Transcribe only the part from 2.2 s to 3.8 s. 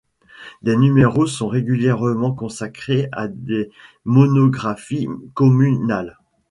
consacrés à des